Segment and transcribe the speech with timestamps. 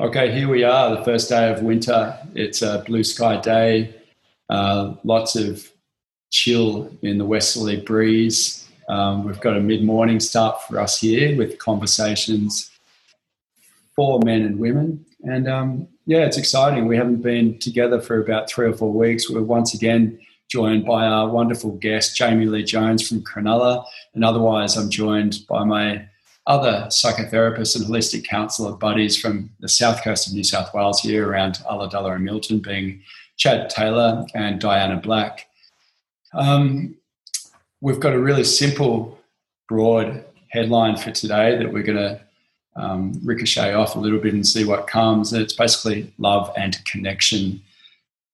[0.00, 2.16] Okay, here we are, the first day of winter.
[2.36, 3.96] It's a blue sky day,
[4.48, 5.68] uh, lots of
[6.30, 8.68] chill in the westerly breeze.
[8.88, 12.70] Um, we've got a mid morning start for us here with conversations
[13.96, 15.04] for men and women.
[15.24, 16.86] And um, yeah, it's exciting.
[16.86, 19.28] We haven't been together for about three or four weeks.
[19.28, 23.84] We're once again joined by our wonderful guest, Jamie Lee Jones from Cronulla.
[24.14, 26.06] And otherwise, I'm joined by my
[26.48, 31.28] other psychotherapists and holistic counsellor buddies from the south coast of New South Wales here
[31.28, 33.02] around Ulladulla and Milton, being
[33.36, 35.46] Chad Taylor and Diana Black.
[36.32, 36.96] Um,
[37.82, 39.18] we've got a really simple,
[39.68, 42.20] broad headline for today that we're going to
[42.76, 45.34] um, ricochet off a little bit and see what comes.
[45.34, 47.60] And it's basically love and connection.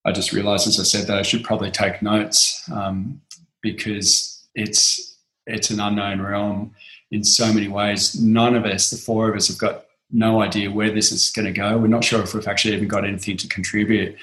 [0.05, 3.21] I just realised as I said that I should probably take notes um,
[3.61, 5.17] because it's
[5.47, 6.73] it's an unknown realm
[7.15, 8.19] in so many ways.
[8.19, 11.45] None of us, the four of us, have got no idea where this is going
[11.45, 11.77] to go.
[11.77, 14.15] We're not sure if we've actually even got anything to contribute.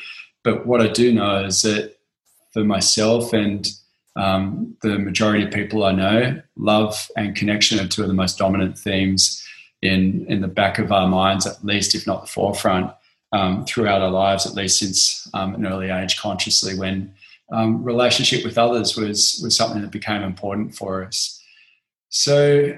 [0.44, 1.96] But what I do know is that
[2.52, 3.66] for myself and
[4.16, 8.38] um, the majority of people I know, love and connection are two of the most
[8.38, 9.42] dominant themes
[9.80, 12.92] in in the back of our minds, at least if not the forefront,
[13.32, 17.12] um, throughout our lives, at least since um, an early age, consciously when
[17.52, 21.41] um, relationship with others was was something that became important for us.
[22.12, 22.77] So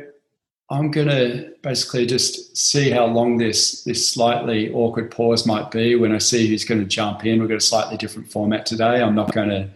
[0.70, 5.96] I'm going to basically just see how long this this slightly awkward pause might be
[5.96, 7.40] when I see who's going to jump in.
[7.40, 9.02] We've got a slightly different format today.
[9.02, 9.68] I'm not going to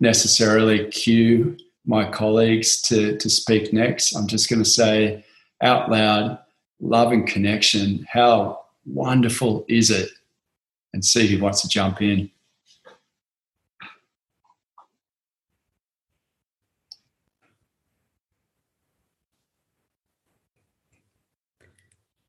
[0.00, 4.16] necessarily cue my colleagues to to speak next.
[4.16, 5.24] I'm just going to say
[5.60, 6.38] out loud,
[6.80, 8.06] love and connection.
[8.10, 10.08] How wonderful is it?
[10.94, 12.30] And see who wants to jump in.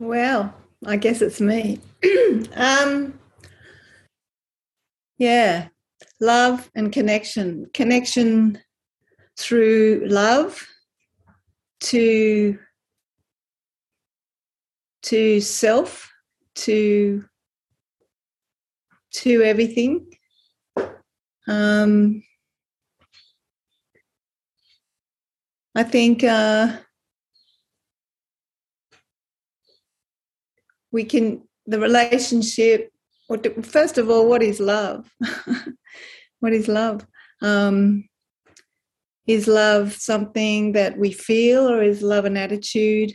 [0.03, 0.53] Well,
[0.85, 1.79] I guess it's me.
[2.57, 3.17] um,
[5.17, 5.69] yeah,
[6.19, 7.67] love and connection.
[7.73, 8.59] Connection
[9.39, 10.61] through love
[11.83, 12.59] to
[15.03, 16.11] to self,
[16.55, 17.23] to
[19.13, 20.05] to everything.
[21.47, 22.23] Um,
[25.75, 26.75] I think uh,
[30.93, 32.89] we can the relationship
[33.63, 35.11] first of all what is love?
[36.39, 37.07] What is love?
[37.41, 38.09] Um,
[39.25, 43.13] is love something that we feel or is love an attitude?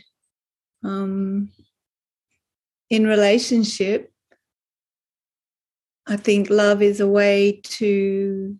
[0.83, 1.51] Um,
[2.89, 4.11] in relationship
[6.07, 8.55] i think love is a way to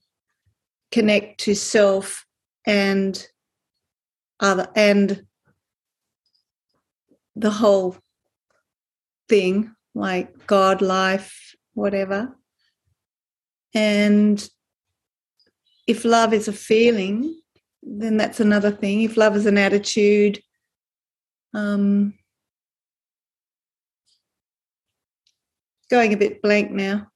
[0.91, 2.25] connect to self
[2.65, 3.27] and
[4.39, 5.25] other and
[7.35, 7.97] the whole
[9.29, 12.35] thing like God, life, whatever.
[13.73, 14.49] And
[15.87, 17.39] if love is a feeling,
[17.81, 19.03] then that's another thing.
[19.03, 20.39] If love is an attitude,
[21.53, 22.13] um,
[25.89, 27.07] going a bit blank now.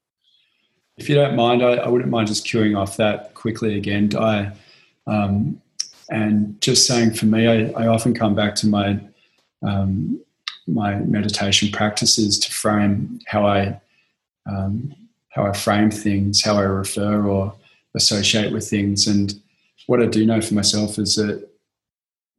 [0.98, 4.52] If you don't mind, I, I wouldn't mind just queuing off that quickly again, Di.
[5.08, 5.62] Um,
[6.10, 9.00] and just saying for me, I, I often come back to my
[9.64, 10.22] um,
[10.68, 13.80] my meditation practices to frame how I
[14.46, 14.94] um,
[15.30, 17.56] how I frame things, how I refer or
[17.96, 19.08] associate with things.
[19.08, 19.34] And
[19.88, 21.48] what I do know for myself is that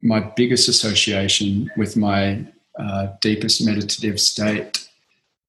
[0.01, 2.45] my biggest association with my
[2.79, 4.87] uh, deepest meditative state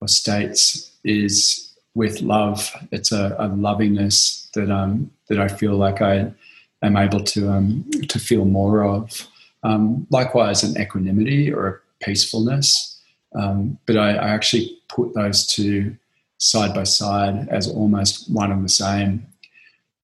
[0.01, 2.71] or states is with love.
[2.91, 6.33] It's a, a lovingness that um, that I feel like I
[6.83, 9.27] am able to um, to feel more of.
[9.63, 13.01] Um, likewise, an equanimity or a peacefulness.
[13.35, 15.97] Um, but I, I, actually put those two
[16.39, 19.27] side by side as almost one and the same.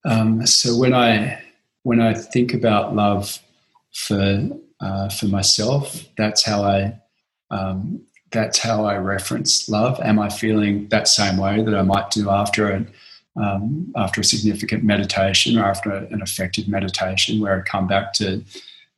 [0.05, 1.43] Um, so when I
[1.85, 3.39] when I think about love
[3.93, 4.49] for
[4.81, 7.01] uh, for myself, that's how I
[7.51, 10.01] um, that's how I reference love.
[10.01, 12.87] Am I feeling that same way that I might do after a
[13.37, 18.45] um, after a significant meditation or after an effective meditation, where I come back to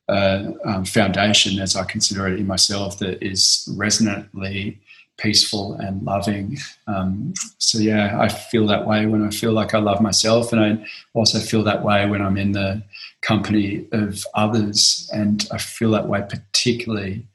[0.09, 4.81] uh, um, foundation, as I consider it in myself, that is resonantly
[5.17, 6.59] peaceful and loving.
[6.87, 10.61] Um, so, yeah, I feel that way when I feel like I love myself, and
[10.61, 12.83] I also feel that way when I'm in the
[13.23, 17.27] company of others, and I feel that way particularly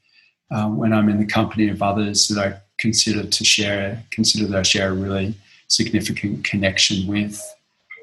[0.52, 4.60] uh, when I'm in the company of others that I consider to share, consider that
[4.60, 5.36] I share a really
[5.68, 7.42] significant connection with.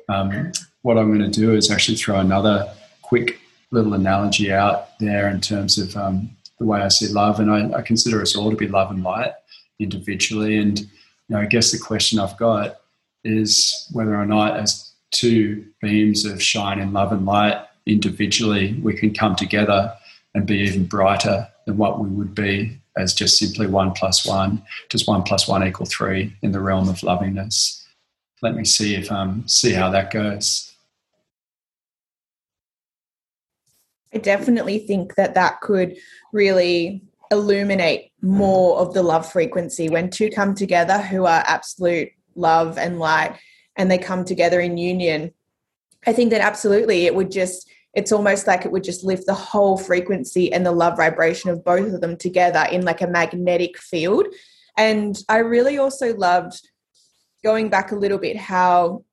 [0.08, 0.52] Um,
[0.82, 2.70] what I'm going to do is actually throw another
[3.02, 3.40] quick
[3.70, 7.78] little analogy out there in terms of um, the way I see love, and I,
[7.78, 9.32] I, consider us all to be love and light.
[9.78, 10.58] individually.
[10.58, 10.86] And you
[11.28, 12.80] know, I guess the question I've got
[13.24, 18.94] is whether or not, as two beams of shine and love and light individually, we
[18.94, 19.92] can come together
[20.34, 24.62] and be even brighter than what we would be as just simply one plus one.
[24.88, 27.84] Does one plus one equal three in the realm of lovingness?
[28.42, 30.72] Let me see if um see how that goes.
[34.16, 35.94] I definitely think that that could
[36.32, 42.78] really illuminate more of the love frequency when two come together who are absolute love
[42.78, 43.36] and light
[43.76, 45.34] and they come together in union.
[46.06, 49.34] I think that absolutely it would just it's almost like it would just lift the
[49.34, 53.76] whole frequency and the love vibration of both of them together in like a magnetic
[53.76, 54.28] field.
[54.78, 56.66] And I really also loved
[57.44, 59.04] going back a little bit how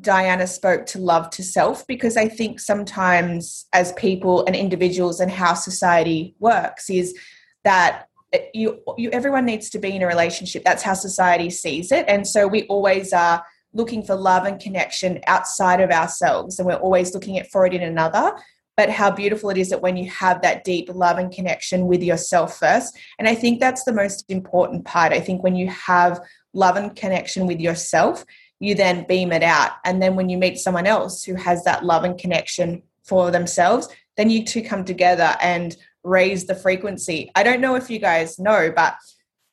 [0.00, 5.30] Diana spoke to love to self because I think sometimes as people and individuals and
[5.30, 7.16] how society works is
[7.62, 8.08] that
[8.52, 10.64] you, you everyone needs to be in a relationship.
[10.64, 12.04] That's how society sees it.
[12.08, 16.74] And so we always are looking for love and connection outside of ourselves and we're
[16.74, 18.32] always looking at for it in another.
[18.76, 22.02] But how beautiful it is that when you have that deep love and connection with
[22.02, 25.12] yourself first and i think that's the most important part.
[25.12, 26.20] I think when you have
[26.52, 28.24] love and connection with yourself
[28.60, 31.84] you then beam it out and then when you meet someone else who has that
[31.84, 37.42] love and connection for themselves then you two come together and raise the frequency i
[37.42, 38.94] don't know if you guys know but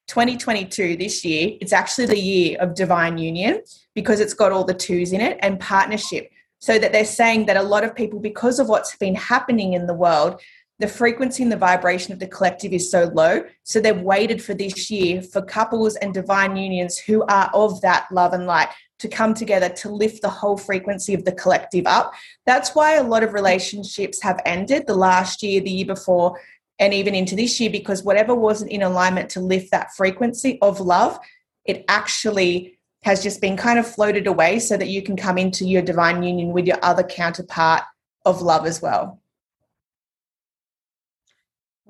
[0.08, 3.62] 2022 this year it's actually the year of divine union
[3.96, 6.30] because it's got all the twos in it and partnership.
[6.60, 9.88] So that they're saying that a lot of people, because of what's been happening in
[9.88, 10.40] the world,
[10.82, 13.44] the frequency and the vibration of the collective is so low.
[13.64, 18.08] So they've waited for this year for couples and divine unions who are of that
[18.12, 22.14] love and light to come together to lift the whole frequency of the collective up.
[22.48, 26.40] That's why a lot of relationships have ended the last year, the year before,
[26.80, 30.80] and even into this year, because whatever wasn't in alignment to lift that frequency of
[30.80, 31.20] love,
[31.64, 35.64] it actually has just been kind of floated away so that you can come into
[35.64, 37.84] your divine union with your other counterpart
[38.26, 39.21] of love as well.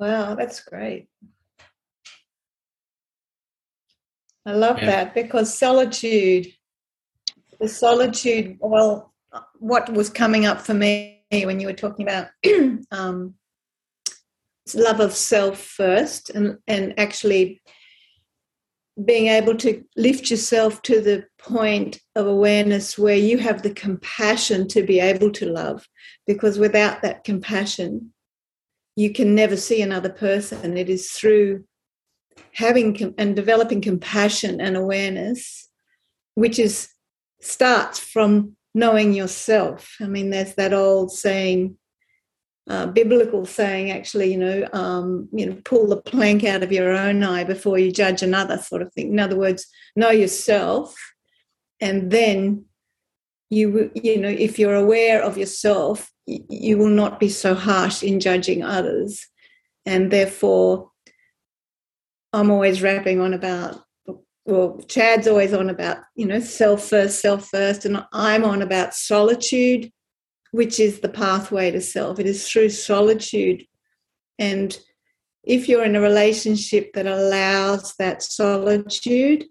[0.01, 1.09] Wow, that's great.
[4.47, 4.87] I love yeah.
[4.87, 6.47] that because solitude,
[7.59, 9.13] the solitude, well,
[9.59, 12.29] what was coming up for me when you were talking about
[12.91, 13.35] um,
[14.73, 17.61] love of self first and, and actually
[19.05, 24.67] being able to lift yourself to the point of awareness where you have the compassion
[24.67, 25.87] to be able to love
[26.25, 28.11] because without that compassion
[28.95, 31.63] you can never see another person it is through
[32.53, 35.69] having and developing compassion and awareness
[36.35, 36.89] which is
[37.39, 41.77] starts from knowing yourself i mean there's that old saying
[42.69, 46.91] uh, biblical saying, actually, you know, um, you know, pull the plank out of your
[46.91, 49.11] own eye before you judge another, sort of thing.
[49.11, 50.95] In other words, know yourself,
[51.79, 52.65] and then
[53.51, 58.19] you, you know, if you're aware of yourself, you will not be so harsh in
[58.19, 59.27] judging others,
[59.85, 60.89] and therefore,
[62.33, 63.83] I'm always rapping on about.
[64.45, 68.95] Well, Chad's always on about, you know, self first, self first, and I'm on about
[68.95, 69.91] solitude
[70.51, 72.19] which is the pathway to self.
[72.19, 73.65] It is through solitude.
[74.37, 74.77] And
[75.43, 79.45] if you're in a relationship that allows that solitude,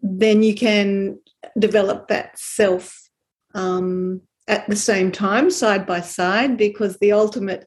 [0.00, 1.18] then you can
[1.58, 3.08] develop that self
[3.54, 7.66] um, at the same time, side by side, because the ultimate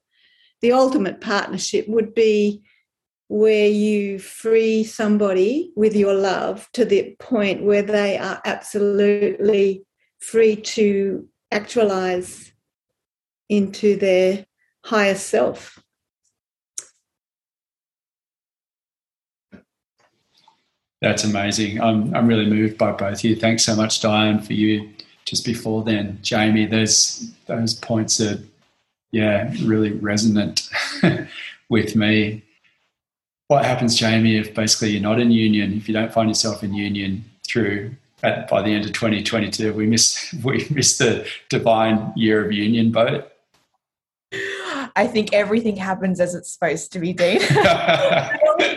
[0.62, 2.62] the ultimate partnership would be
[3.28, 9.84] where you free somebody with your love to the point where they are absolutely
[10.20, 12.52] free to actualize
[13.50, 14.46] into their
[14.84, 15.82] higher self.
[21.02, 21.82] That's amazing.
[21.82, 23.36] I'm, I'm really moved by both of you.
[23.36, 24.90] Thanks so much, Diane, for you
[25.26, 26.20] just before then.
[26.22, 28.40] Jamie, there's those points are,
[29.12, 30.70] yeah, really resonant
[31.70, 32.44] with me.
[33.48, 36.74] What happens, Jamie, if basically you're not in union, if you don't find yourself in
[36.74, 42.44] union through at, by the end of 2022, we miss we miss the divine year
[42.46, 43.32] of union boat.
[44.98, 47.40] I think everything happens as it's supposed to be, Dean.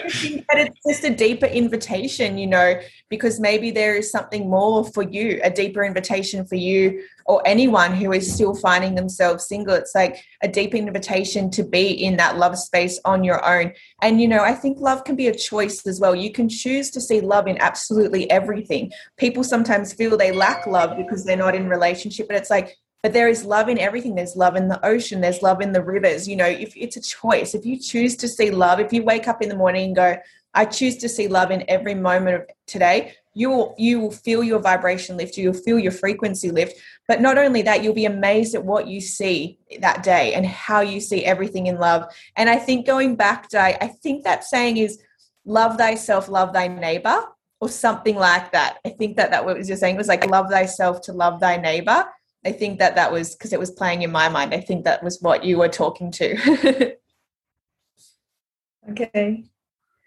[0.09, 5.03] but it's just a deeper invitation, you know, because maybe there is something more for
[5.03, 9.75] you, a deeper invitation for you or anyone who is still finding themselves single.
[9.75, 13.73] It's like a deep invitation to be in that love space on your own.
[14.03, 16.17] And, you know, I think love can be a choice as well.
[16.17, 18.91] You can choose to see love in absolutely everything.
[19.19, 23.13] People sometimes feel they lack love because they're not in relationship, but it's like, but
[23.13, 26.27] there is love in everything there's love in the ocean there's love in the rivers
[26.27, 29.29] you know if it's a choice if you choose to see love if you wake
[29.29, 30.17] up in the morning and go
[30.55, 34.43] I choose to see love in every moment of today, you will you will feel
[34.43, 36.81] your vibration lift, you'll feel your frequency lift.
[37.07, 40.81] But not only that, you'll be amazed at what you see that day and how
[40.81, 42.13] you see everything in love.
[42.35, 45.01] And I think going back, Di, I think that saying is
[45.45, 47.25] love thyself, love thy neighbor,
[47.61, 48.79] or something like that.
[48.85, 52.05] I think that that was you're saying was like love thyself to love thy neighbor.
[52.45, 54.55] I think that that was because it was playing in my mind.
[54.55, 56.97] I think that was what you were talking to.
[58.91, 59.45] okay.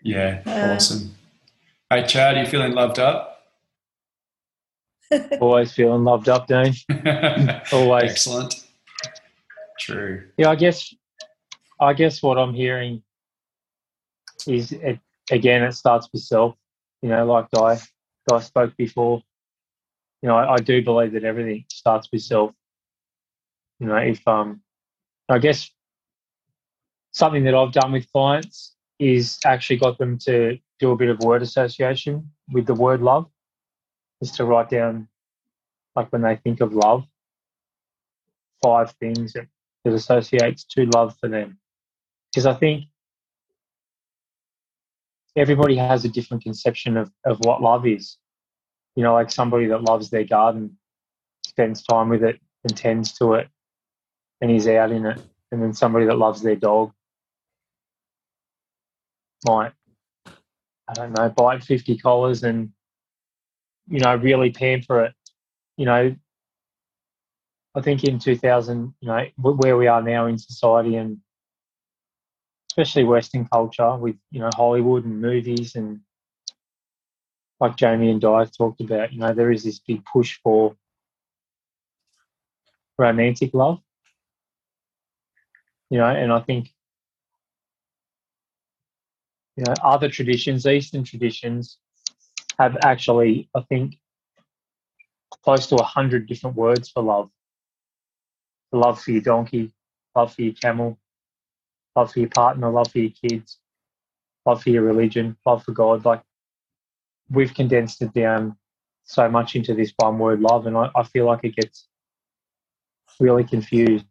[0.03, 1.13] Yeah, uh, awesome.
[1.89, 3.43] Hey, Chad, are you feeling loved up?
[5.41, 6.73] Always feeling loved up, Dean.
[7.71, 8.11] Always.
[8.11, 8.65] Excellent.
[9.79, 10.23] True.
[10.38, 10.93] Yeah, I guess.
[11.79, 13.01] I guess what I'm hearing
[14.47, 15.00] is it,
[15.31, 16.55] again, it starts with self.
[17.01, 17.79] You know, like I,
[18.31, 19.21] I spoke before.
[20.22, 22.51] You know, I, I do believe that everything starts with self.
[23.80, 24.62] You know, if um,
[25.28, 25.70] I guess
[27.12, 31.20] something that I've done with clients is actually got them to do a bit of
[31.20, 33.28] word association with the word love,
[34.22, 35.08] is to write down,
[35.96, 37.04] like when they think of love,
[38.63, 39.48] five things that,
[39.84, 41.58] that associates to love for them.
[42.32, 42.86] Because I think
[45.36, 48.18] everybody has a different conception of, of what love is.
[49.01, 50.77] You know, like somebody that loves their garden
[51.43, 53.48] spends time with it and tends to it
[54.41, 55.20] and is out in it.
[55.51, 56.91] And then somebody that loves their dog
[59.43, 59.72] might,
[60.27, 62.74] I don't know, buy 50 collars and,
[63.88, 65.15] you know, really pamper it.
[65.77, 66.15] You know,
[67.74, 71.17] I think in 2000, you know, where we are now in society and
[72.70, 76.01] especially Western culture with, you know, Hollywood and movies and
[77.62, 80.75] like Jamie and Di talked about, you know, there is this big push for
[82.98, 83.80] romantic love.
[85.91, 86.70] You know, and I think
[89.58, 91.77] you know, other traditions, Eastern traditions,
[92.58, 93.96] have actually, I think,
[95.44, 97.30] close to a hundred different words for love.
[98.72, 99.72] Love for your donkey,
[100.15, 100.98] love for your camel,
[101.96, 103.60] love for your partner, love for your kids,
[104.46, 106.06] love for your religion, love for God.
[106.06, 106.22] Like
[107.31, 108.55] we've condensed it down
[109.03, 111.88] so much into this one word love, and I, I feel like it gets
[113.19, 114.05] really confused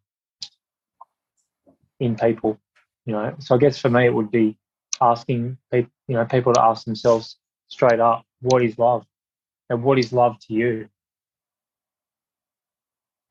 [1.99, 2.59] in people.
[3.07, 4.57] You know, so I guess for me it would be
[5.01, 7.37] asking people, you know, people to ask themselves
[7.69, 9.07] straight up, what is love?
[9.69, 10.89] And what is love to you?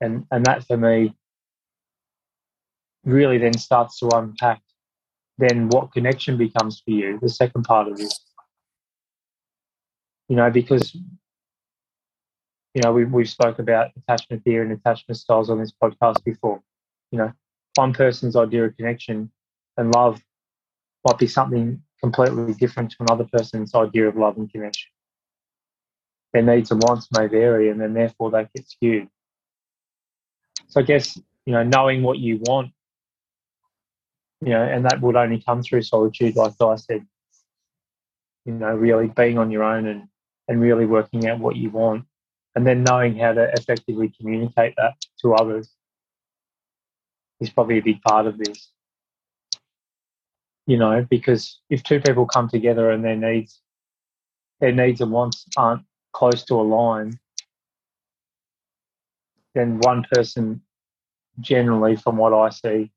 [0.02, 1.14] And and that for me
[3.04, 4.62] really then starts to unpack
[5.38, 8.29] then what connection becomes for you, the second part of this.
[10.30, 10.96] You know, because
[12.74, 16.62] you know, we we've spoke about attachment theory and attachment styles on this podcast before.
[17.12, 17.34] You know,
[17.76, 19.32] one person's idea of connection
[19.78, 20.22] and love
[21.06, 24.92] might be something completely different to another person's idea of love and connection.
[26.32, 29.08] Their needs and wants may vary, and then therefore they get skewed.
[30.68, 32.72] So I guess you know knowing what you want,
[34.42, 37.06] you know, and that would only come through solitude, like I said.
[38.46, 40.08] You know, really being on your own and
[40.50, 42.04] and really working out what you want,
[42.56, 45.72] and then knowing how to effectively communicate that to others
[47.40, 48.72] is probably a big part of this
[50.70, 53.60] you know, because if two people come together and their needs,
[54.60, 55.82] their needs and wants aren't
[56.14, 57.20] close to a line,
[59.56, 60.62] then one person,
[61.40, 62.92] generally, from what I see,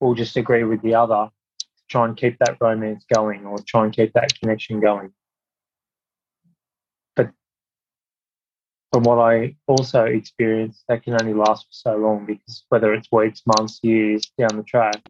[0.00, 3.84] will just agree with the other to try and keep that romance going or try
[3.84, 5.12] and keep that connection going.
[7.14, 7.30] But
[8.92, 13.10] from what I also experience, that can only last for so long because whether it's
[13.10, 15.00] weeks, months, years down the track,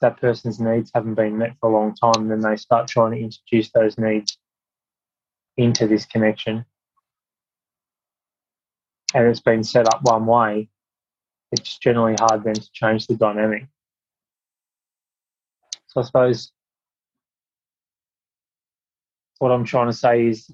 [0.00, 3.18] that person's needs haven't been met for a long time, then they start trying to
[3.18, 4.38] introduce those needs
[5.58, 6.64] into this connection.
[9.14, 10.68] And it's been set up one way,
[11.52, 13.66] it's generally hard then to change the dynamic.
[15.88, 16.50] So I suppose
[19.38, 20.50] what I'm trying to say is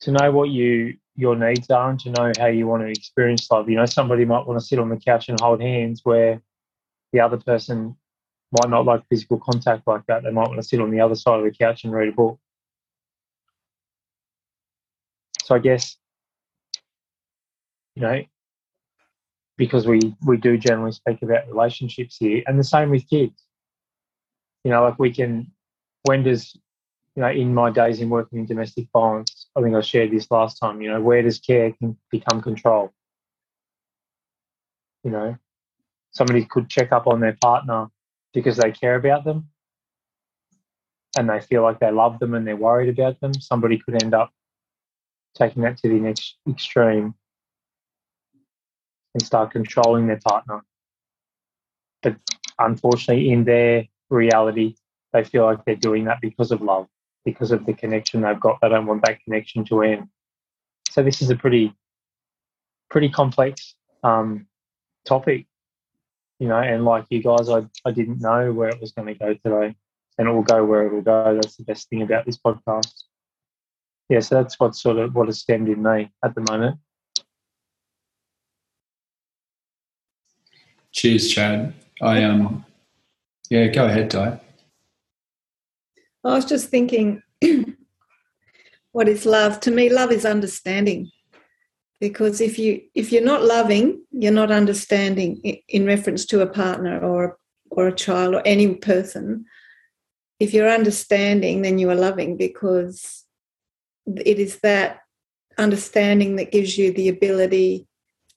[0.00, 3.50] to know what you your needs are and to know how you want to experience
[3.50, 3.70] love.
[3.70, 6.42] You know, somebody might want to sit on the couch and hold hands where
[7.12, 7.96] the other person
[8.52, 10.22] might not like physical contact like that.
[10.22, 12.12] They might want to sit on the other side of the couch and read a
[12.12, 12.38] book.
[15.42, 15.96] So I guess,
[17.94, 18.22] you know,
[19.56, 23.42] because we, we do generally speak about relationships here, and the same with kids.
[24.64, 25.52] You know, like we can,
[26.02, 26.54] when does,
[27.14, 30.30] you know, in my days in working in domestic violence, I think I shared this
[30.30, 31.72] last time, you know, where does care
[32.10, 32.92] become control?
[35.02, 35.36] You know,
[36.10, 37.88] somebody could check up on their partner
[38.34, 39.48] because they care about them,
[41.16, 43.32] and they feel like they love them and they're worried about them.
[43.34, 44.30] Somebody could end up
[45.34, 47.14] taking that to the next extreme
[49.14, 50.62] and start controlling their partner.
[52.02, 52.16] But
[52.58, 54.74] unfortunately, in their reality,
[55.12, 56.88] they feel like they're doing that because of love,
[57.26, 58.58] because of the connection they've got.
[58.62, 60.08] They don't want that connection to end.
[60.88, 61.74] So this is a pretty,
[62.88, 64.46] pretty complex um,
[65.04, 65.44] topic,
[66.38, 66.56] you know.
[66.58, 69.74] And like you guys, I I didn't know where it was going to go today,
[70.16, 71.34] and it will go where it will go.
[71.34, 72.94] That's the best thing about this podcast.
[74.08, 76.78] Yeah, so that's what sort of what has stemmed in me at the moment.
[80.92, 81.74] Cheers, Chad.
[82.00, 82.64] I um,
[83.50, 84.40] yeah, go ahead, Di.
[86.26, 87.22] I was just thinking,
[88.92, 89.60] what is love?
[89.60, 91.10] To me, love is understanding.
[92.00, 95.36] Because if you if you're not loving, you're not understanding
[95.68, 97.38] in reference to a partner or
[97.70, 99.46] or a child or any person.
[100.38, 103.24] If you're understanding, then you are loving because
[104.06, 105.00] it is that
[105.58, 107.86] understanding that gives you the ability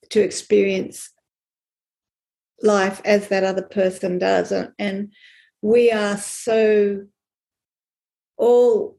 [0.10, 1.12] to experience
[2.62, 4.54] life as that other person does.
[4.80, 5.14] And
[5.62, 7.06] we are so
[8.40, 8.98] all,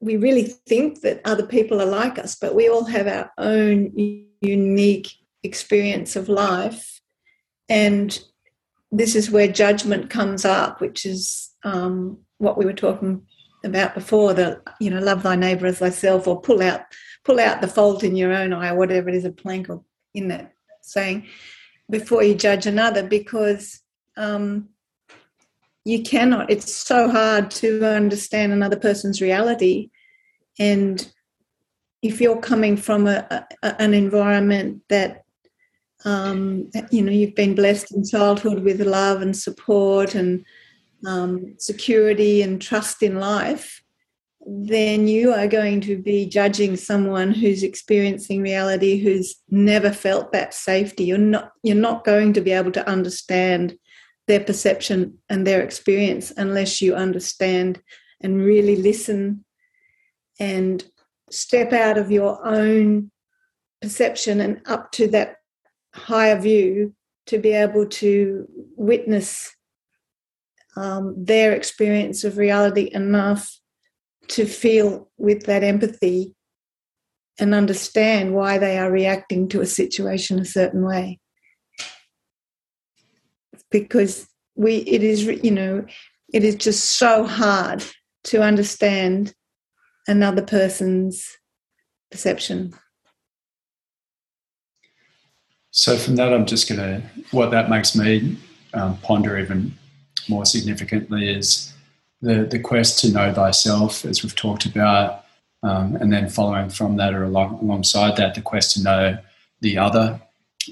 [0.00, 3.92] we really think that other people are like us, but we all have our own
[4.40, 7.00] unique experience of life.
[7.68, 8.18] And
[8.90, 13.26] this is where judgment comes up, which is um, what we were talking
[13.64, 16.82] about before the you know love thy neighbor as thyself or pull out
[17.24, 19.82] pull out the fault in your own eye or whatever it is a plank or
[20.14, 21.26] in that saying
[21.90, 23.80] before you judge another because
[24.16, 24.68] um,
[25.88, 29.90] you cannot it's so hard to understand another person's reality.
[30.58, 31.10] And
[32.02, 35.24] if you're coming from a, a an environment that
[36.04, 40.44] um, you know you've been blessed in childhood with love and support and
[41.06, 43.82] um, security and trust in life
[44.50, 50.54] then you are going to be judging someone who's experiencing reality who's never felt that
[50.54, 51.04] safety.
[51.04, 53.76] You're not you're not going to be able to understand
[54.28, 57.82] their perception and their experience unless you understand
[58.22, 59.44] and really listen
[60.38, 60.84] and
[61.30, 63.10] step out of your own
[63.80, 65.36] perception and up to that
[65.94, 66.94] higher view
[67.26, 69.54] to be able to witness
[70.76, 73.58] um, their experience of reality enough
[74.28, 76.34] to feel with that empathy
[77.40, 81.18] and understand why they are reacting to a situation a certain way
[83.70, 85.84] because we it is you know
[86.32, 87.84] it is just so hard
[88.24, 89.34] to understand
[90.06, 91.36] another person's
[92.10, 92.74] perception
[95.70, 98.36] so from that i'm just going to what that makes me
[98.74, 99.74] um, ponder even
[100.28, 101.72] more significantly is
[102.20, 105.24] the, the quest to know thyself, as we've talked about,
[105.62, 109.18] um, and then following from that or along, alongside that, the quest to know
[109.60, 110.20] the other.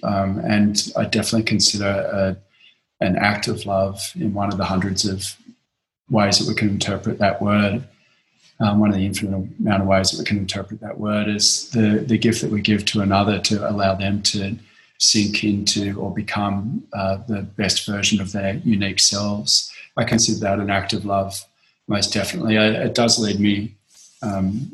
[0.02, 2.36] Um, and I definitely consider
[3.00, 5.36] an act of love in one of the hundreds of
[6.10, 7.86] ways that we can interpret that word.
[8.58, 11.68] Um, one of the infinite amount of ways that we can interpret that word is
[11.70, 14.56] the, the gift that we give to another to allow them to
[14.98, 19.70] sink into or become uh, the best version of their unique selves.
[19.98, 21.44] I consider that an act of love,
[21.86, 22.56] most definitely.
[22.56, 23.74] I, it does lead me
[24.22, 24.72] um,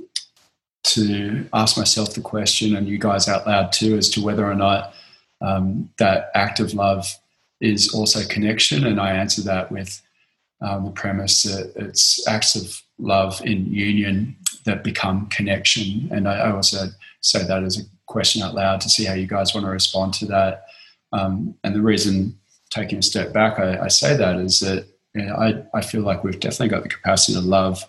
[0.85, 4.55] to ask myself the question, and you guys out loud too, as to whether or
[4.55, 4.95] not
[5.41, 7.07] um, that act of love
[7.63, 8.85] is also connection.
[8.85, 10.03] And I answer that with
[10.61, 16.09] um, the premise that it's acts of love in union that become connection.
[16.13, 16.89] And I, I also
[17.21, 20.13] say that as a question out loud to see how you guys want to respond
[20.15, 20.67] to that.
[21.13, 22.39] Um, and the reason,
[22.71, 26.03] taking a step back, I, I say that is that you know, I, I feel
[26.03, 27.85] like we've definitely got the capacity to love,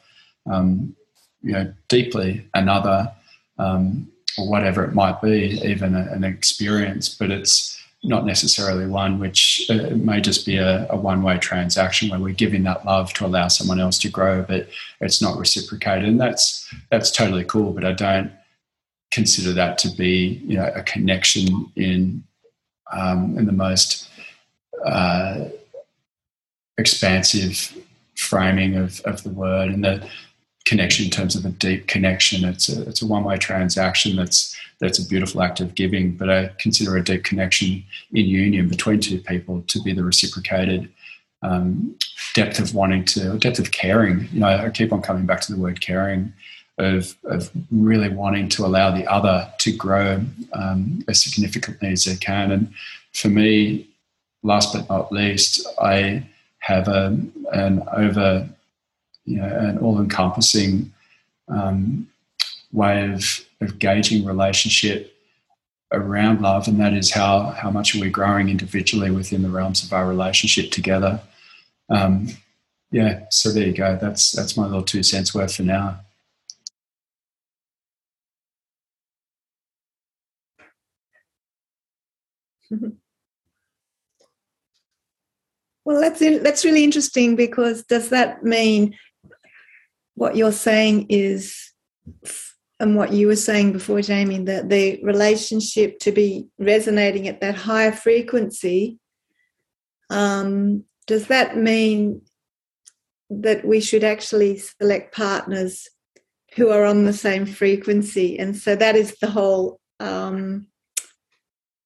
[0.46, 0.96] um,
[1.42, 3.12] you know, deeply another,
[3.58, 9.18] um, or whatever it might be, even a, an experience, but it's not necessarily one
[9.18, 13.26] which uh, may just be a, a one-way transaction where we're giving that love to
[13.26, 14.68] allow someone else to grow, but
[15.00, 17.72] it's not reciprocated, and that's that's totally cool.
[17.72, 18.32] But I don't
[19.12, 22.24] consider that to be you know a connection in
[22.92, 24.10] um, in the most
[24.86, 25.46] uh,
[26.78, 27.78] expansive
[28.16, 30.08] framing of, of the word and the
[30.66, 32.46] connection in terms of a deep connection.
[32.46, 36.30] It's a, it's a one way transaction that's that's a beautiful act of giving, but
[36.30, 40.90] I consider a deep connection in union between two people to be the reciprocated
[41.42, 41.96] um,
[42.34, 44.28] depth of wanting to, depth of caring.
[44.34, 46.34] You know, I keep on coming back to the word caring
[46.78, 50.22] of, of really wanting to allow the other to grow
[50.54, 52.52] um, as significantly as they can.
[52.52, 52.74] And
[53.14, 53.88] for me,
[54.42, 56.26] last but not least, I
[56.60, 57.18] have a,
[57.54, 58.50] an over
[59.26, 60.92] you know, an all-encompassing
[61.48, 62.08] um,
[62.72, 63.24] way of,
[63.62, 65.14] of gauging relationship
[65.92, 69.84] around love, and that is how how much are we growing individually within the realms
[69.84, 71.22] of our relationship together.
[71.90, 72.30] Um,
[72.92, 73.98] yeah, so there you go.
[74.02, 76.00] That's that's my little two cents worth for now.
[85.86, 88.96] Well, that's in, that's really interesting because does that mean
[90.16, 91.72] what you're saying is,
[92.80, 97.56] and what you were saying before, Jamie, that the relationship to be resonating at that
[97.56, 99.00] higher frequency,
[100.10, 102.22] um, does that mean
[103.30, 105.88] that we should actually select partners
[106.56, 108.38] who are on the same frequency?
[108.38, 110.68] And so that is the whole um,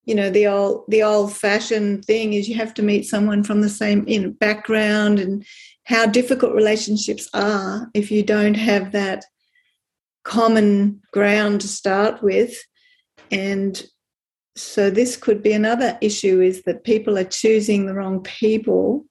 [0.08, 3.62] you know the old the old fashioned thing is you have to meet someone from
[3.62, 5.46] the same in background and
[5.88, 9.24] how difficult relationships are if you don't have that
[10.26, 12.58] common ground to start with.
[13.32, 13.82] And
[14.58, 19.06] so this could be another issue is that people are choosing the wrong people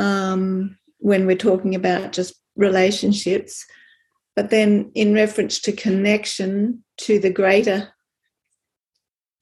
[0.00, 3.64] um, when we're talking about just relationships.
[4.34, 7.92] But then in reference to connection to the greater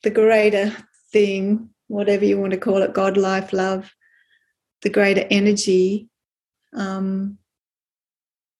[0.02, 0.76] the greater
[1.10, 3.90] thing, whatever you want to call it, God, life, love,
[4.82, 6.08] the greater energy.
[6.74, 7.38] Um,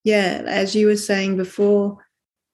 [0.05, 1.99] yeah, as you were saying before,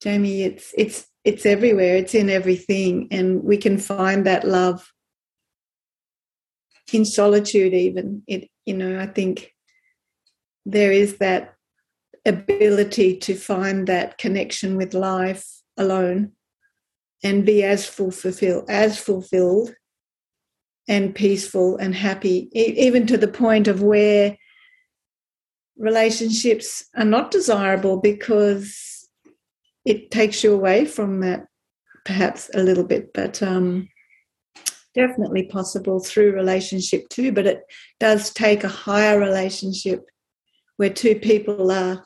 [0.03, 1.96] Jamie, it's it's it's everywhere.
[1.96, 4.90] It's in everything, and we can find that love
[6.92, 7.75] in solitude.
[7.75, 9.53] Even it, you know, I think
[10.66, 11.55] there is that
[12.25, 15.46] ability to find that connection with life
[15.77, 16.33] alone
[17.22, 19.75] and be as full fulfilled as fulfilled
[20.88, 24.37] and peaceful and happy even to the point of where
[25.77, 29.09] relationships are not desirable because
[29.85, 31.47] it takes you away from that
[32.05, 33.88] perhaps a little bit but um,
[34.95, 37.62] definitely possible through relationship too but it
[38.01, 40.05] does take a higher relationship
[40.77, 42.05] where two people are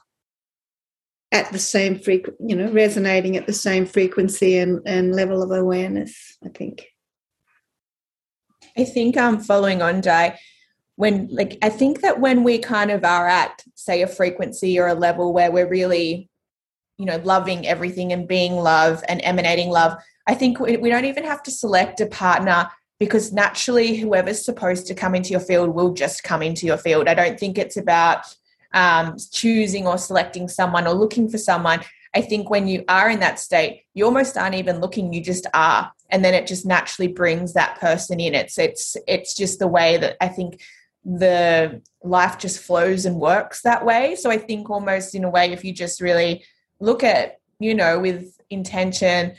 [1.32, 5.50] at the same frequency, you know, resonating at the same frequency and, and level of
[5.50, 6.86] awareness, I think.
[8.76, 10.38] I think I'm um, following on, Di,
[10.96, 14.88] when like I think that when we kind of are at, say, a frequency or
[14.88, 16.28] a level where we're really,
[16.98, 21.04] you know, loving everything and being love and emanating love, I think we, we don't
[21.04, 25.74] even have to select a partner because naturally whoever's supposed to come into your field
[25.74, 27.08] will just come into your field.
[27.08, 28.24] I don't think it's about
[28.72, 31.80] um, choosing or selecting someone or looking for someone.
[32.14, 35.46] I think when you are in that state, you almost aren't even looking, you just
[35.52, 35.92] are.
[36.10, 38.34] And then it just naturally brings that person in.
[38.34, 40.60] It's it's it's just the way that I think
[41.04, 44.16] the life just flows and works that way.
[44.16, 46.44] So I think almost in a way, if you just really
[46.80, 49.34] look at, you know, with intention,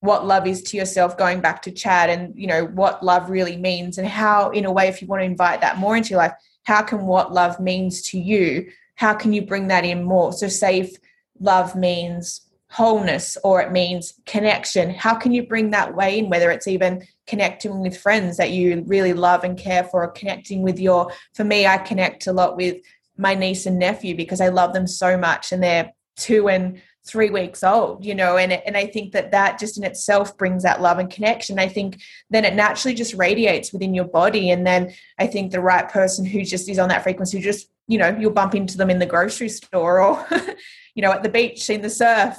[0.00, 3.56] what love is to yourself, going back to Chad and, you know, what love really
[3.56, 6.18] means and how, in a way, if you want to invite that more into your
[6.18, 10.32] life, how can what love means to you how can you bring that in more
[10.32, 10.96] so say if
[11.40, 12.40] love means
[12.74, 14.90] wholeness or it means connection.
[14.90, 16.18] How can you bring that way?
[16.18, 20.08] In whether it's even connecting with friends that you really love and care for or
[20.08, 22.76] connecting with your for me i connect a lot with
[23.16, 27.30] my niece and nephew because i love them so much and they're two and three
[27.30, 30.80] weeks old you know and and i think that that just in itself brings that
[30.80, 31.58] love and connection.
[31.58, 34.50] I think then it naturally just radiates within your body.
[34.50, 37.98] And then i think the right person who just is on that frequency just you
[37.98, 40.26] know you'll bump into them in the grocery store or
[40.94, 42.36] you know at the beach in the surf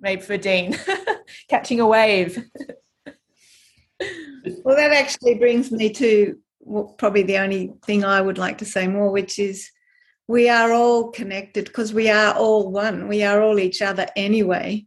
[0.00, 0.76] maybe for dean
[1.48, 2.44] catching a wave
[4.64, 6.38] well that actually brings me to
[6.98, 9.70] probably the only thing i would like to say more which is
[10.28, 13.08] we are all connected because we are all one.
[13.08, 14.86] We are all each other anyway.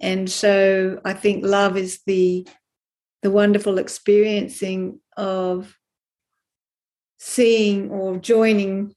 [0.00, 2.46] And so I think love is the
[3.22, 5.76] the wonderful experiencing of
[7.18, 8.94] seeing or joining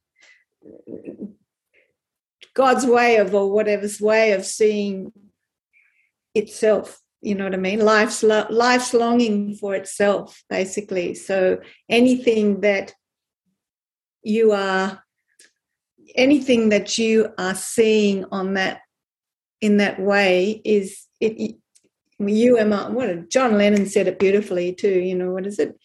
[2.60, 5.14] God's way of or whatever's way of seeing
[6.36, 7.00] itself.
[7.22, 7.80] You know what I mean?
[7.80, 11.16] Life's life's longing for itself, basically.
[11.16, 12.94] So anything that
[14.24, 15.02] you are
[16.16, 18.82] anything that you are seeing on that
[19.62, 21.56] in that way is it,
[22.20, 25.00] you am I, what John Lennon said it beautifully too.
[25.00, 25.80] You know what is it?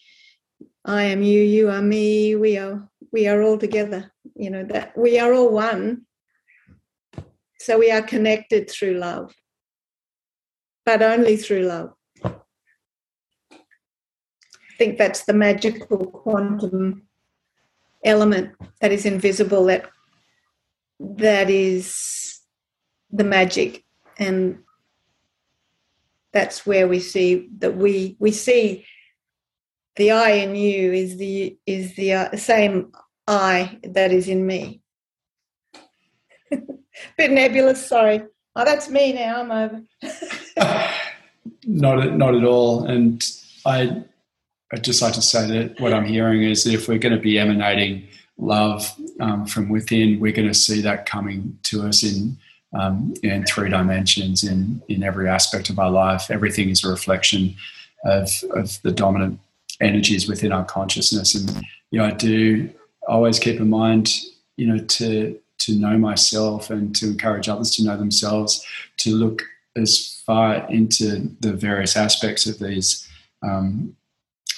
[0.83, 2.35] I am you, you are me.
[2.35, 4.11] We are we are all together.
[4.35, 6.05] You know that we are all one.
[7.59, 9.33] So we are connected through love,
[10.85, 11.93] but only through love.
[12.23, 12.31] I
[14.77, 17.03] think that's the magical quantum
[18.03, 19.89] element that is invisible that
[20.99, 22.39] that is
[23.11, 23.83] the magic
[24.17, 24.59] and
[26.31, 28.85] that's where we see that we we see
[29.95, 32.91] the I in you is the is the uh, same
[33.27, 34.81] I that is in me.
[37.17, 38.23] Bit nebulous, sorry.
[38.55, 39.41] Oh, that's me now.
[39.41, 39.81] I'm over.
[41.65, 42.85] not not at all.
[42.85, 43.23] And
[43.65, 44.03] I
[44.71, 47.21] I'd just like to say that what I'm hearing is that if we're going to
[47.21, 52.37] be emanating love um, from within, we're going to see that coming to us in
[52.77, 56.29] um, in three dimensions in in every aspect of our life.
[56.29, 57.55] Everything is a reflection
[58.05, 59.39] of of the dominant
[59.81, 61.35] energies within our consciousness.
[61.35, 62.69] And you know, I do
[63.07, 64.13] always keep in mind,
[64.57, 68.65] you know, to to know myself and to encourage others to know themselves,
[68.97, 69.43] to look
[69.75, 73.07] as far into the various aspects of these
[73.43, 73.95] um,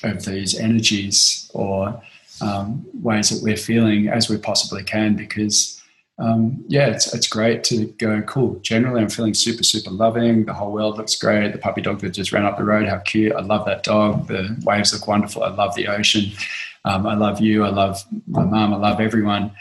[0.04, 2.02] of these energies or
[2.42, 5.82] um, ways that we're feeling as we possibly can, because
[6.20, 8.60] um, yeah, it's, it's great to go, cool.
[8.62, 10.46] Generally, I'm feeling super, super loving.
[10.46, 11.52] The whole world looks great.
[11.52, 13.34] The puppy dog that just ran up the road, how cute.
[13.34, 14.28] I love that dog.
[14.28, 15.44] The waves look wonderful.
[15.44, 16.32] I love the ocean.
[16.86, 17.64] Um, I love you.
[17.64, 18.74] I love my mom.
[18.74, 19.52] I love everyone.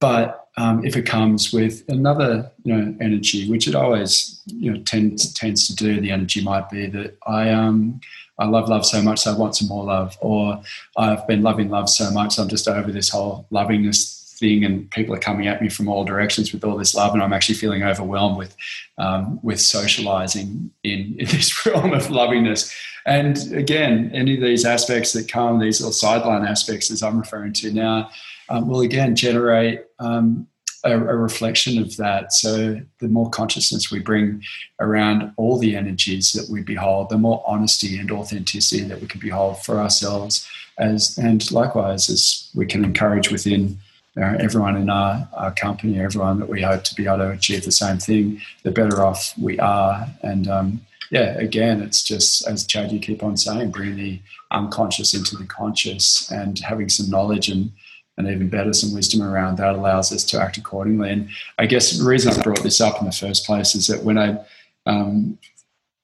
[0.00, 4.80] But um, if it comes with another, you know, energy, which it always, you know,
[4.82, 8.00] tends tends to do, the energy might be that I um
[8.38, 10.62] I love love so much, so I want some more love, or
[10.96, 15.14] I've been loving love so much, I'm just over this whole lovingness thing and people
[15.14, 17.82] are coming at me from all directions with all this love and i'm actually feeling
[17.82, 18.56] overwhelmed with
[18.96, 22.74] um, with socializing in, in this realm of lovingness.
[23.04, 27.52] And again any of these aspects that come these little sideline aspects as i'm referring
[27.54, 28.10] to now
[28.50, 30.46] um, will again generate um,
[30.84, 32.32] a, a, reflection of that.
[32.32, 34.42] So, the more consciousness we bring
[34.80, 39.20] around all the energies that we behold, the more honesty and authenticity that we can
[39.20, 43.78] behold for ourselves, as and likewise as we can encourage within
[44.16, 47.64] uh, everyone in our, our company, everyone that we hope to be able to achieve
[47.64, 50.08] the same thing, the better off we are.
[50.22, 50.80] And um,
[51.10, 55.44] yeah, again, it's just as Chad, you keep on saying, bringing the unconscious into the
[55.44, 57.70] conscious and having some knowledge and
[58.18, 61.10] and even better, some wisdom around that allows us to act accordingly.
[61.10, 61.28] And
[61.58, 64.18] I guess the reason I brought this up in the first place is that when
[64.18, 64.38] I
[64.86, 65.38] um,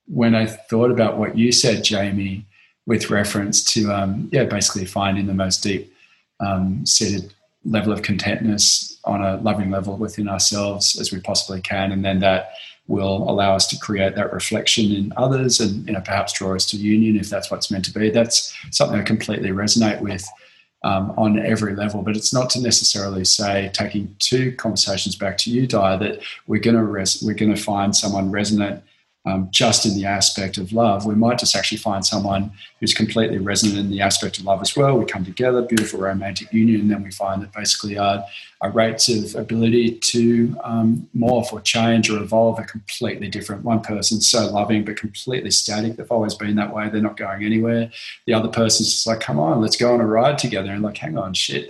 [0.07, 2.44] when I thought about what you said, Jamie,
[2.87, 5.92] with reference to um, yeah, basically finding the most deep
[6.40, 11.90] um, seated level of contentness on a loving level within ourselves as we possibly can,
[11.90, 12.53] and then that
[12.87, 16.66] will allow us to create that reflection in others, and you know perhaps draw us
[16.66, 18.11] to union if that's what's meant to be.
[18.11, 20.24] That's something I completely resonate with.
[20.85, 25.51] Um, on every level, but it's not to necessarily say taking two conversations back to
[25.51, 28.85] you, Di, that we're going to res- we're going to find someone resonant
[29.27, 31.07] um, just in the aspect of love.
[31.07, 34.77] We might just actually find someone who's completely resonant in the aspect of love as
[34.77, 34.99] well.
[34.99, 38.23] We come together, beautiful romantic union, and then we find that basically our,
[38.61, 43.65] our rates of ability to um, morph or change or evolve are completely different.
[43.65, 45.97] One person's so loving but completely static.
[45.97, 46.91] They've always been that way.
[46.91, 47.91] They're not going anywhere.
[48.27, 50.71] The other person's just like, come on, let's go on a ride together.
[50.71, 51.69] And like, hang on, shit,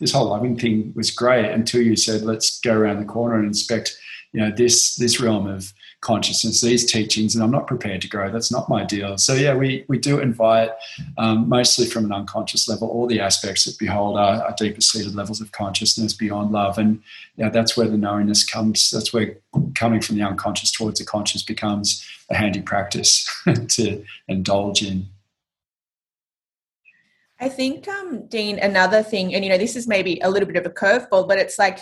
[0.00, 3.46] this whole loving thing was great until you said, let's go around the corner and
[3.46, 3.98] inspect,
[4.32, 5.72] you know, this this realm of
[6.06, 8.30] consciousness, these teachings, and I'm not prepared to grow.
[8.30, 9.18] That's not my deal.
[9.18, 10.70] So yeah, we we do invite
[11.18, 15.16] um, mostly from an unconscious level all the aspects that behold our, our deeper seated
[15.16, 17.02] levels of consciousness beyond love, and
[17.36, 18.90] yeah, that's where the knowingness comes.
[18.92, 19.38] That's where
[19.74, 23.28] coming from the unconscious towards the conscious becomes a handy practice
[23.68, 25.06] to indulge in.
[27.40, 30.56] I think, um, Dean, another thing, and you know, this is maybe a little bit
[30.56, 31.80] of a curveball, but it's like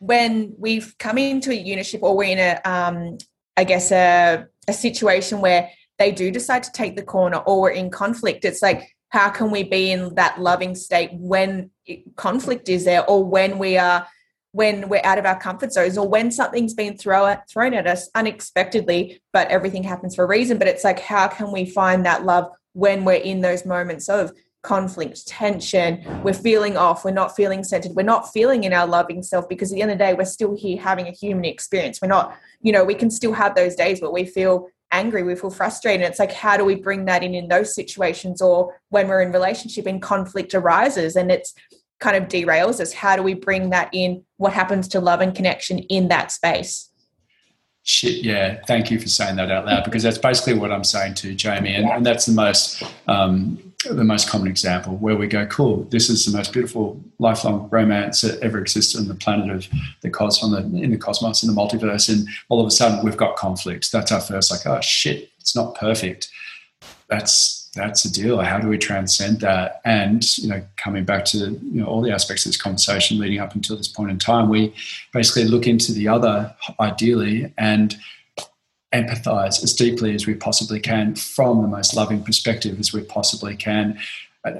[0.00, 3.18] when we've come into a unitship or we're in a um,
[3.58, 5.68] I guess, a, a situation where
[5.98, 8.44] they do decide to take the corner or we're in conflict.
[8.44, 11.70] It's like, how can we be in that loving state when
[12.14, 14.06] conflict is there or when we are
[14.52, 18.08] when we're out of our comfort zones or when something's been throw thrown at us
[18.14, 22.24] unexpectedly but everything happens for a reason but it's like how can we find that
[22.24, 26.04] love when we're in those moments of conflict tension.
[26.22, 27.04] We're feeling off.
[27.04, 27.92] We're not feeling centered.
[27.92, 30.24] We're not feeling in our loving self because at the end of the day we're
[30.24, 32.00] still here having a human experience.
[32.02, 35.34] We're not you know we can still have those days where we feel angry we
[35.34, 36.06] feel frustrated.
[36.06, 39.32] It's like how do we bring that in in those situations or when we're in
[39.32, 41.54] relationship and conflict arises and it's
[42.00, 42.92] kind of derails us?
[42.92, 44.24] How do we bring that in?
[44.38, 46.90] What happens to love and connection in that space?
[47.84, 48.60] Shit yeah.
[48.66, 51.74] Thank you for saying that out loud because that's basically what i'm saying to jamie
[51.74, 56.10] and, and that's the most um, the most common example where we go, cool, this
[56.10, 59.68] is the most beautiful lifelong romance that ever existed on the planet of
[60.00, 62.08] the cosmos, in the cosmos, in the multiverse.
[62.08, 63.92] And all of a sudden we've got conflict.
[63.92, 66.28] That's our first, like, oh shit, it's not perfect.
[67.08, 68.40] That's that's the deal.
[68.40, 69.80] How do we transcend that?
[69.84, 73.38] And you know, coming back to you know all the aspects of this conversation leading
[73.38, 74.74] up until this point in time, we
[75.12, 77.96] basically look into the other ideally and
[78.92, 83.54] empathize as deeply as we possibly can from the most loving perspective as we possibly
[83.54, 83.98] can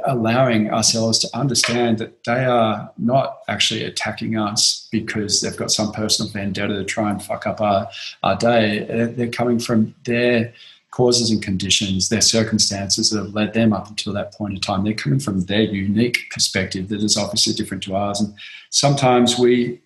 [0.07, 5.93] allowing ourselves to understand that they are not actually attacking us because they've got some
[5.93, 7.88] personal vendetta to try and fuck up our,
[8.23, 8.85] our day.
[9.17, 10.53] They're coming from their
[10.91, 14.85] causes and conditions, their circumstances that have led them up until that point in time.
[14.85, 18.21] They're coming from their unique perspective that is obviously different to ours.
[18.21, 18.35] And
[18.71, 19.81] sometimes we,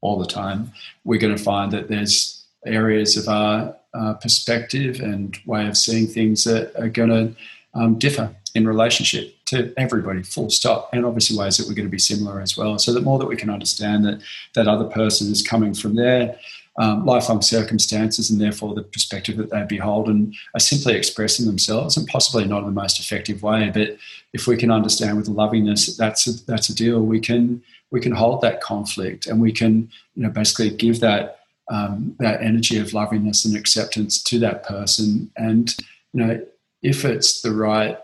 [0.00, 0.72] all the time,
[1.04, 6.06] we're going to find that there's areas of our uh, perspective and way of seeing
[6.06, 7.34] things that are going to
[7.74, 11.90] um, differ in relationship to everybody, full stop, and obviously ways that we're going to
[11.90, 12.78] be similar as well.
[12.78, 14.20] So the more that we can understand that
[14.54, 16.36] that other person is coming from their
[16.78, 21.96] um, lifelong circumstances and therefore the perspective that they behold and are simply expressing themselves
[21.96, 23.70] and possibly not in the most effective way.
[23.72, 23.96] But
[24.32, 28.00] if we can understand with lovingness that that's a, that's a deal, we can we
[28.00, 31.37] can hold that conflict and we can you know basically give that
[31.70, 35.74] um, that energy of lovingness and acceptance to that person and
[36.12, 36.40] you know
[36.82, 37.98] if it's the right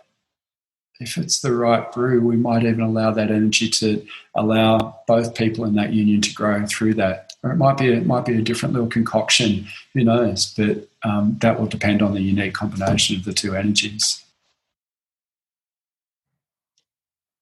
[1.00, 5.64] if it's the right brew, we might even allow that energy to allow both people
[5.64, 7.32] in that union to grow through that.
[7.42, 9.66] Or it might be it might be a different little concoction.
[9.92, 10.54] Who knows?
[10.56, 14.24] But um, that will depend on the unique combination of the two energies.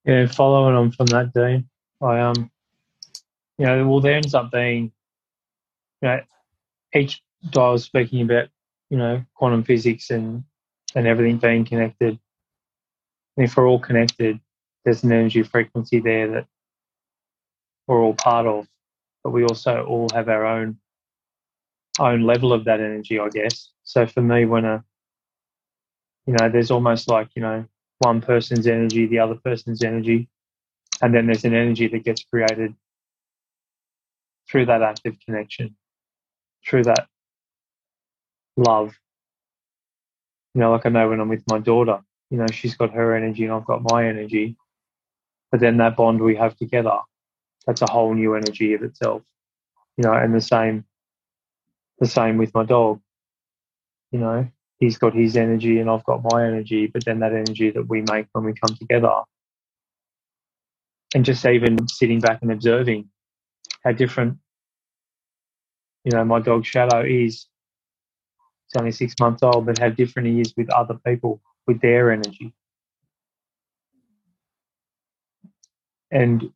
[0.05, 1.69] Yeah, following on from that, Dean,
[2.01, 2.51] I um,
[3.59, 4.91] you know, well, there ends up being,
[6.03, 6.21] you know,
[6.95, 8.49] each guy was speaking about,
[8.91, 10.45] you know, quantum physics and
[10.95, 12.19] and everything being connected
[13.37, 14.41] and if we're all connected,
[14.85, 16.47] there's an energy frequency there that
[17.87, 18.67] we're all part of,
[19.25, 20.79] but we also all have our own
[22.01, 23.71] own level of that energy, I guess.
[23.85, 24.85] So for me, when a
[26.27, 27.67] you know, there's almost like you know
[27.99, 30.29] one person's energy, the other person's energy,
[31.01, 32.75] and then there's an energy that gets created
[34.51, 35.77] through that active connection,
[36.67, 37.07] through that
[38.57, 38.95] love.
[40.55, 43.15] You know, like I know when I'm with my daughter, you know, she's got her
[43.17, 44.57] energy and I've got my energy.
[45.51, 46.99] But then that bond we have together,
[47.67, 49.23] that's a whole new energy of itself.
[49.97, 50.85] You know, and the same
[52.01, 53.01] the same with my dog.
[54.13, 54.49] You know,
[54.79, 58.03] he's got his energy and I've got my energy, but then that energy that we
[58.11, 59.23] make when we come together.
[61.15, 63.11] And just even sitting back and observing
[63.85, 64.39] how different,
[66.05, 67.47] you know, my dog Shadow is.
[68.67, 72.55] It's only six months old, but how different is with other people with their energy.
[76.11, 76.51] And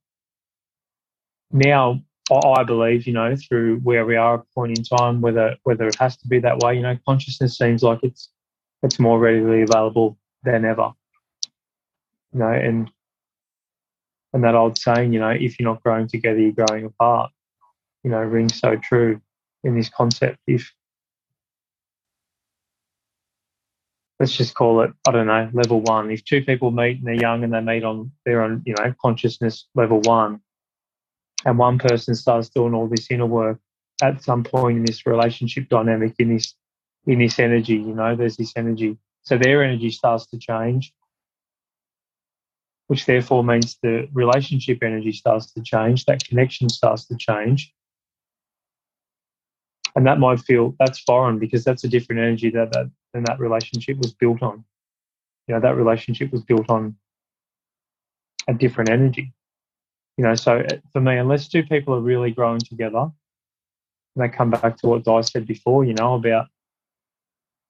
[1.53, 5.57] now I believe, you know, through where we are at a point in time, whether
[5.65, 8.31] whether it has to be that way, you know, consciousness seems like it's
[8.83, 10.93] it's more readily available than ever.
[12.33, 12.91] You know, and
[14.33, 17.31] and that old saying, you know, if you're not growing together, you're growing apart,
[18.03, 19.21] you know, rings so true
[19.67, 20.39] in this concept.
[20.47, 20.73] If
[24.19, 26.11] let's just call it, I don't know, level one.
[26.11, 28.95] If two people meet and they're young and they meet on, their own you know,
[29.01, 30.41] consciousness level one,
[31.45, 33.61] and one person starts doing all this inner work
[34.03, 36.55] at some point in this relationship dynamic, in this,
[37.07, 38.97] in this energy, you know, there's this energy.
[39.23, 40.93] So their energy starts to change,
[42.87, 47.73] which therefore means the relationship energy starts to change, that connection starts to change
[49.97, 53.41] and that might feel that's foreign because that's a different energy that that than that
[53.41, 54.63] relationship was built on.
[55.49, 56.97] You know, that relationship was built on
[58.47, 59.33] a different energy.
[60.19, 63.13] You know, so uh, for me, unless two people are really growing together, and
[64.17, 66.47] they come back to what Di said before, you know, about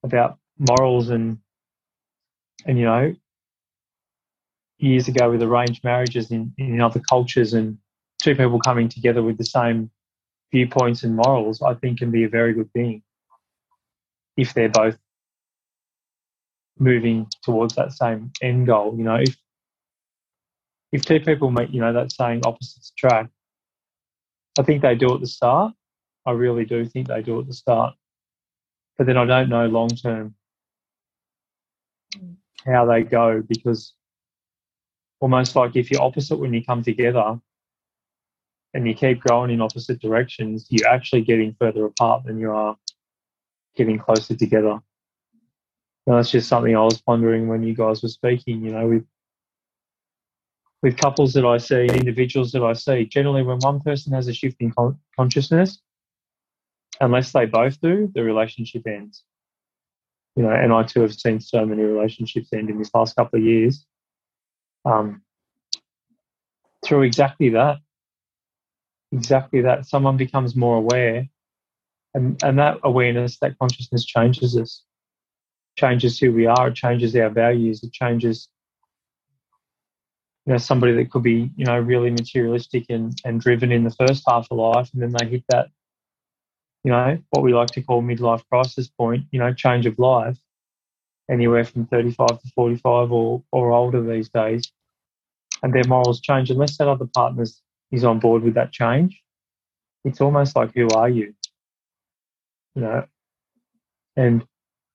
[0.03, 1.37] about morals and
[2.65, 3.15] and you know,
[4.79, 7.77] years ago with arranged marriages in, in other cultures and
[8.21, 9.89] two people coming together with the same
[10.51, 13.03] viewpoints and morals, I think can be a very good thing
[14.35, 14.97] if they're both
[16.79, 18.95] moving towards that same end goal.
[18.97, 19.35] You know, if
[20.91, 23.29] if two people make, you know, that saying opposites attract,
[24.57, 25.73] I think they do at the start.
[26.25, 27.93] I really do think they do at the start.
[28.97, 30.35] But then I don't know long term
[32.65, 33.93] how they go because
[35.19, 37.39] almost like if you're opposite when you come together,
[38.77, 42.77] and you keep going in opposite directions, you're actually getting further apart than you are
[43.75, 44.79] getting closer together.
[46.05, 49.05] And that's just something I was wondering when you guys were speaking, you know, with
[50.83, 54.33] with couples that I see, individuals that I see, generally when one person has a
[54.33, 55.79] shift in con- consciousness,
[57.01, 59.23] unless they both do, the relationship ends.
[60.35, 63.39] You know, and I too have seen so many relationships end in this last couple
[63.39, 63.87] of years.
[64.85, 65.23] Um,
[66.85, 67.79] through exactly that,
[69.11, 71.27] exactly that, someone becomes more aware,
[72.13, 74.83] and and that awareness, that consciousness changes us,
[75.77, 78.49] changes who we are, it changes our values, it changes
[80.45, 83.91] you know somebody that could be you know really materialistic and, and driven in the
[83.91, 85.67] first half of life and then they hit that
[86.85, 90.37] you know what we like to call midlife crisis point you know change of life
[91.29, 94.71] anywhere from 35 to 45 or or older these days.
[95.63, 97.45] And their morals change unless that other partner
[97.91, 99.21] is on board with that change.
[100.03, 101.33] It's almost like who are you?
[102.75, 103.05] You know?
[104.15, 104.45] And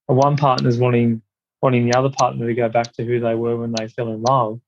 [0.06, 1.22] one partner's wanting
[1.60, 4.20] wanting the other partner to go back to who they were when they fell in
[4.20, 4.60] love.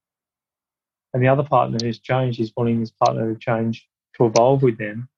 [1.12, 4.78] And the other partner who's changed is wanting this partner to change to evolve with
[4.78, 5.08] them.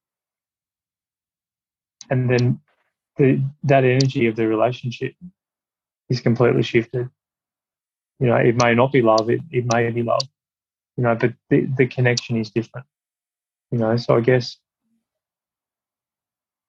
[2.08, 2.60] And then
[3.18, 5.14] the, that energy of the relationship
[6.08, 7.10] is completely shifted.
[8.20, 10.22] You know it may not be love it, it may be love.
[10.96, 12.86] You know but the, the connection is different
[13.70, 14.58] you know so i guess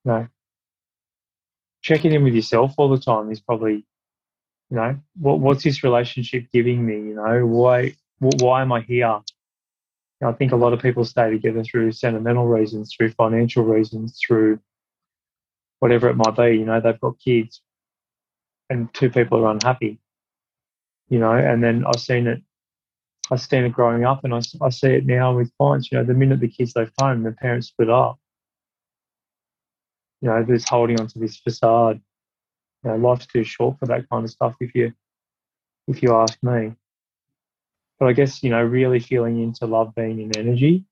[0.06, 0.28] you know
[1.82, 3.86] checking in with yourself all the time is probably
[4.70, 9.20] you know what, what's this relationship giving me you know why why am I here?
[10.24, 14.60] I think a lot of people stay together through sentimental reasons, through financial reasons, through
[15.80, 16.58] whatever it might be.
[16.58, 17.62] You know, they've got kids
[18.70, 20.00] and two people are unhappy,
[21.10, 22.41] you know, and then I've seen it,
[23.32, 26.04] I've seen it growing up and I, I see it now with clients, you know,
[26.04, 28.18] the minute the kids leave home, the parents split up.
[30.22, 32.02] You know, there's holding onto this facade.
[32.84, 34.94] You know, life's too short for that kind of stuff if you,
[35.88, 36.74] if you ask me
[38.00, 40.86] but I guess you know, really feeling into love being in energy.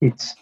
[0.00, 0.34] It's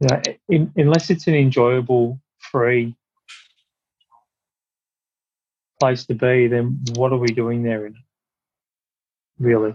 [0.00, 2.94] you know, in, unless it's an enjoyable, free
[5.80, 7.96] place to be, then what are we doing there in?
[9.38, 9.74] Really,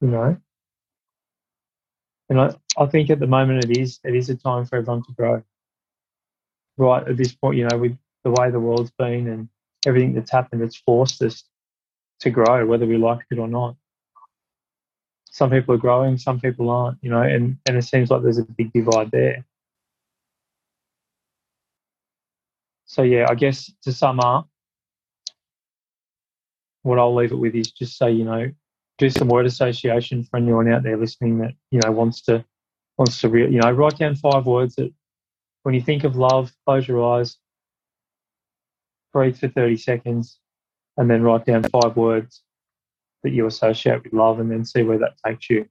[0.00, 0.36] you know.
[2.28, 5.02] And I, I think at the moment it is it is a time for everyone
[5.04, 5.42] to grow.
[6.76, 9.48] Right at this point, you know, with the way the world's been and
[9.86, 11.44] everything that's happened, it's forced us
[12.20, 13.76] to grow, whether we like it or not.
[15.30, 18.38] Some people are growing, some people aren't, you know, and, and it seems like there's
[18.38, 19.44] a big divide there.
[22.86, 24.49] So, yeah, I guess to sum up,
[26.82, 28.50] what I'll leave it with is just say, you know,
[28.98, 32.44] do some word association for anyone out there listening that, you know, wants to,
[32.98, 34.92] wants to, re- you know, write down five words that
[35.62, 37.36] when you think of love, close your eyes,
[39.12, 40.38] breathe for 30 seconds,
[40.96, 42.42] and then write down five words
[43.22, 45.66] that you associate with love and then see where that takes you.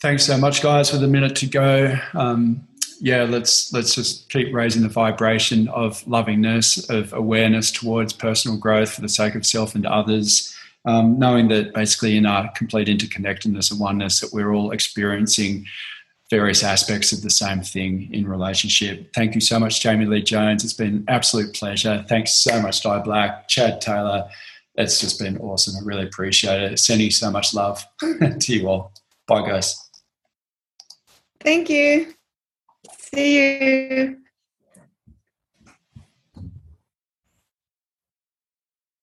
[0.00, 1.98] Thanks so much, guys, with a minute to go.
[2.12, 2.68] Um,
[3.04, 8.94] yeah, let's let's just keep raising the vibration of lovingness, of awareness towards personal growth
[8.94, 10.56] for the sake of self and others.
[10.86, 15.66] Um, knowing that basically in our complete interconnectedness and oneness that we're all experiencing
[16.30, 19.12] various aspects of the same thing in relationship.
[19.14, 20.64] Thank you so much, Jamie Lee Jones.
[20.64, 22.04] It's been an absolute pleasure.
[22.08, 24.28] Thanks so much, Di Black, Chad Taylor.
[24.76, 25.74] It's just been awesome.
[25.76, 26.78] I really appreciate it.
[26.78, 28.92] Sending so much love to you all.
[29.26, 29.76] Bye, guys.
[31.40, 32.14] Thank you.
[33.14, 34.23] See you.